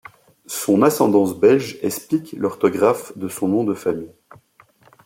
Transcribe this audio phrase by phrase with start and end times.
[0.47, 4.09] Son ascendance belge explique l'orthographe de son nom de famille.